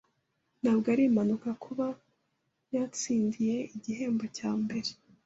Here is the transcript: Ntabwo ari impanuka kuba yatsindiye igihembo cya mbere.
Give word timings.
Ntabwo 0.61 0.85
ari 0.93 1.03
impanuka 1.09 1.49
kuba 1.63 1.87
yatsindiye 2.75 3.57
igihembo 3.75 4.25
cya 4.37 4.51
mbere. 4.61 4.89